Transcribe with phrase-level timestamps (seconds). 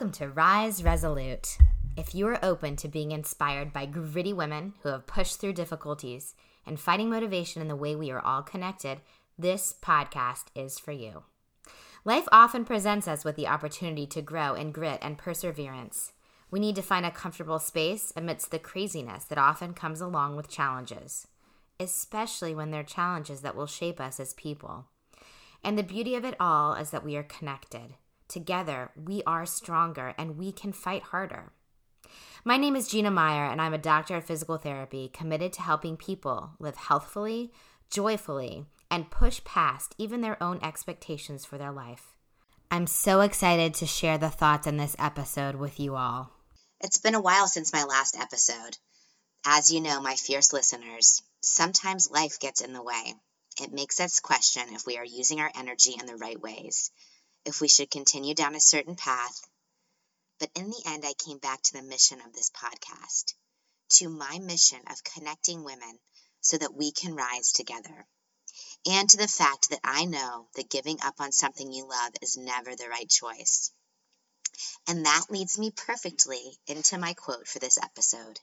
[0.00, 1.58] Welcome to Rise Resolute.
[1.94, 6.34] If you are open to being inspired by gritty women who have pushed through difficulties
[6.64, 9.02] and finding motivation in the way we are all connected,
[9.38, 11.24] this podcast is for you.
[12.06, 16.12] Life often presents us with the opportunity to grow in grit and perseverance.
[16.50, 20.48] We need to find a comfortable space amidst the craziness that often comes along with
[20.48, 21.26] challenges,
[21.78, 24.86] especially when they're challenges that will shape us as people.
[25.62, 27.96] And the beauty of it all is that we are connected.
[28.30, 31.50] Together, we are stronger and we can fight harder.
[32.44, 35.96] My name is Gina Meyer, and I'm a doctor of physical therapy committed to helping
[35.96, 37.52] people live healthfully,
[37.90, 42.14] joyfully, and push past even their own expectations for their life.
[42.70, 46.30] I'm so excited to share the thoughts in this episode with you all.
[46.80, 48.78] It's been a while since my last episode.
[49.44, 53.12] As you know, my fierce listeners, sometimes life gets in the way.
[53.60, 56.92] It makes us question if we are using our energy in the right ways
[57.44, 59.40] if we should continue down a certain path.
[60.38, 63.34] But in the end, I came back to the mission of this podcast,
[63.90, 65.98] to my mission of connecting women
[66.40, 68.06] so that we can rise together,
[68.86, 72.36] and to the fact that I know that giving up on something you love is
[72.36, 73.72] never the right choice.
[74.86, 78.40] And that leads me perfectly into my quote for this episode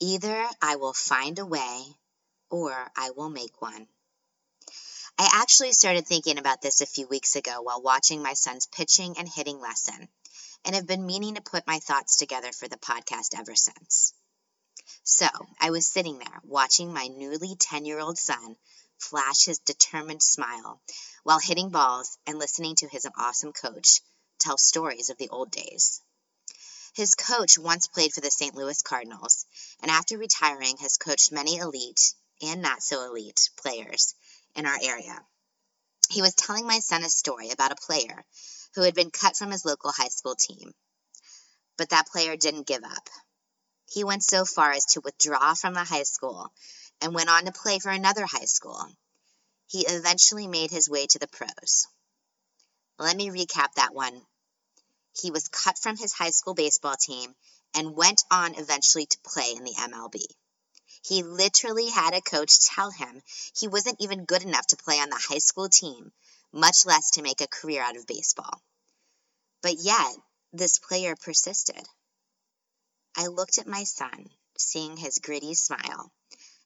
[0.00, 1.84] Either I will find a way
[2.50, 3.88] or I will make one.
[5.16, 9.16] I actually started thinking about this a few weeks ago while watching my son's pitching
[9.16, 10.08] and hitting lesson,
[10.64, 14.12] and have been meaning to put my thoughts together for the podcast ever since.
[15.04, 15.28] So
[15.60, 18.56] I was sitting there watching my newly 10 year old son
[18.98, 20.80] flash his determined smile
[21.22, 24.00] while hitting balls and listening to his awesome coach
[24.40, 26.00] tell stories of the old days.
[26.94, 28.56] His coach once played for the St.
[28.56, 29.46] Louis Cardinals,
[29.80, 34.14] and after retiring, has coached many elite and not so elite players
[34.54, 35.18] in our area.
[36.10, 38.24] He was telling my son a story about a player
[38.74, 40.74] who had been cut from his local high school team.
[41.76, 43.08] But that player didn't give up.
[43.86, 46.52] He went so far as to withdraw from the high school
[47.00, 48.86] and went on to play for another high school.
[49.66, 51.86] He eventually made his way to the pros.
[52.98, 54.24] Let me recap that one.
[55.20, 57.34] He was cut from his high school baseball team
[57.74, 60.24] and went on eventually to play in the MLB.
[61.06, 63.22] He literally had a coach tell him
[63.54, 66.12] he wasn't even good enough to play on the high school team,
[66.50, 68.62] much less to make a career out of baseball.
[69.60, 70.16] But yet,
[70.54, 71.86] this player persisted.
[73.14, 76.10] I looked at my son, seeing his gritty smile,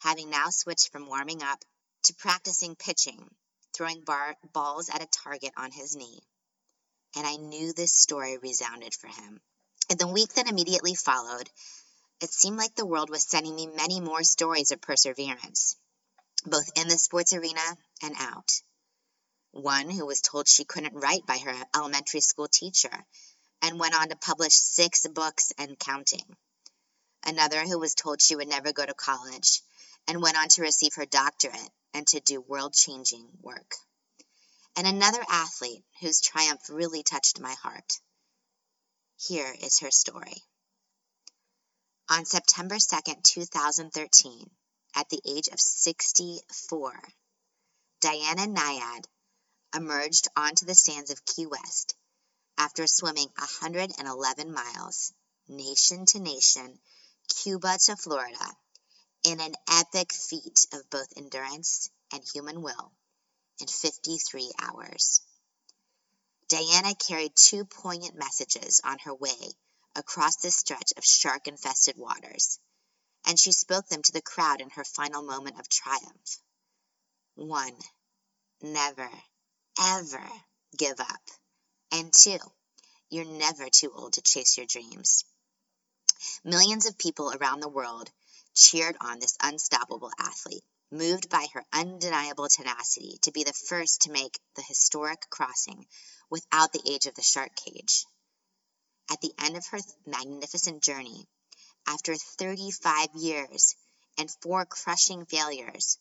[0.00, 1.64] having now switched from warming up
[2.02, 3.34] to practicing pitching,
[3.72, 6.20] throwing bar- balls at a target on his knee.
[7.16, 9.40] And I knew this story resounded for him.
[9.88, 11.48] In the week that immediately followed,
[12.20, 15.76] it seemed like the world was sending me many more stories of perseverance,
[16.46, 18.50] both in the sports arena and out.
[19.52, 23.06] One who was told she couldn't write by her elementary school teacher
[23.60, 26.36] and went on to publish six books and counting.
[27.22, 29.60] Another who was told she would never go to college
[30.06, 33.74] and went on to receive her doctorate and to do world changing work.
[34.76, 38.00] And another athlete whose triumph really touched my heart.
[39.16, 40.44] Here is her story.
[42.08, 44.50] On September 2, 2013,
[44.94, 47.02] at the age of 64,
[47.98, 49.06] Diana Nyad
[49.74, 51.96] emerged onto the sands of Key West
[52.56, 55.12] after swimming 111 miles,
[55.48, 56.78] nation to nation,
[57.42, 58.56] Cuba to Florida,
[59.24, 62.92] in an epic feat of both endurance and human will
[63.58, 65.22] in 53 hours.
[66.46, 69.56] Diana carried two poignant messages on her way
[69.96, 72.58] across this stretch of shark infested waters,
[73.26, 76.40] and she spoke them to the crowd in her final moment of triumph.
[77.34, 77.76] One,
[78.60, 79.10] never,
[79.80, 80.30] ever
[80.76, 81.22] give up.
[81.92, 82.38] And two,
[83.10, 85.24] you're never too old to chase your dreams.
[86.44, 88.10] Millions of people around the world
[88.54, 94.12] cheered on this unstoppable athlete, moved by her undeniable tenacity to be the first to
[94.12, 95.86] make the historic crossing
[96.30, 98.06] without the age of the shark cage.
[99.10, 101.28] At the end of her magnificent journey,
[101.86, 103.76] after 35 years
[104.18, 105.98] and four crushing failures,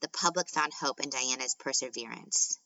[0.00, 2.58] the public found hope in Diana's perseverance.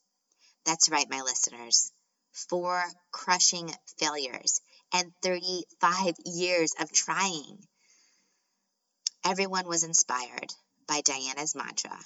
[0.65, 1.93] That's right, my listeners.
[2.33, 4.61] Four crushing failures
[4.93, 7.67] and 35 years of trying.
[9.25, 10.53] Everyone was inspired
[10.87, 11.99] by Diana's mantra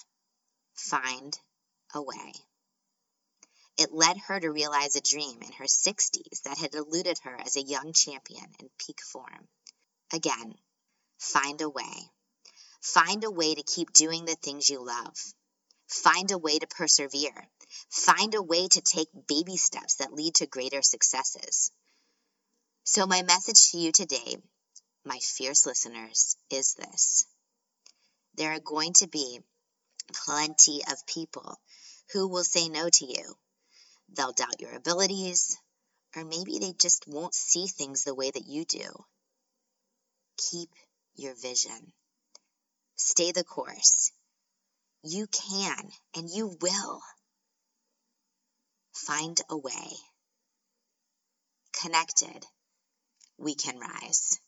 [0.79, 1.39] find
[1.95, 2.33] a way.
[3.79, 7.55] It led her to realize a dream in her 60s that had eluded her as
[7.55, 9.49] a young champion in peak form.
[10.13, 10.59] Again,
[11.19, 12.11] find a way.
[12.81, 15.17] Find a way to keep doing the things you love.
[15.87, 17.49] Find a way to persevere.
[17.89, 21.71] Find a way to take baby steps that lead to greater successes.
[22.83, 24.43] So, my message to you today,
[25.05, 27.27] my fierce listeners, is this
[28.35, 29.41] there are going to be
[30.13, 31.61] plenty of people
[32.13, 33.37] who will say no to you.
[34.15, 35.57] They'll doubt your abilities,
[36.17, 39.05] or maybe they just won't see things the way that you do.
[40.51, 40.71] Keep
[41.15, 41.93] your vision.
[42.97, 44.13] Stay the course.
[45.03, 47.01] You can and you will
[48.93, 49.91] find a way.
[51.81, 52.45] Connected,
[53.37, 54.41] we can rise.